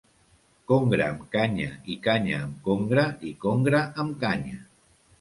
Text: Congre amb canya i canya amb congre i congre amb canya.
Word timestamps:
Congre 0.71 1.05
amb 1.07 1.21
canya 1.35 1.69
i 1.97 1.99
canya 2.09 2.41
amb 2.49 2.59
congre 2.71 3.07
i 3.33 3.37
congre 3.47 3.87
amb 3.89 4.21
canya. 4.27 4.63